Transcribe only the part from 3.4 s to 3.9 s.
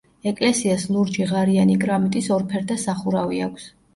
აქვს.